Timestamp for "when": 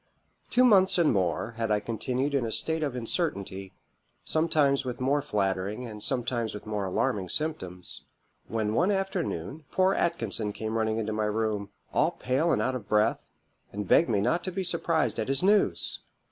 8.47-8.73